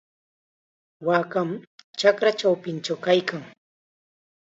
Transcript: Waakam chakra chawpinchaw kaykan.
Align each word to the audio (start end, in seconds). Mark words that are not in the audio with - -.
Waakam 1.07 1.49
chakra 1.99 2.31
chawpinchaw 2.39 2.99
kaykan. 3.05 3.43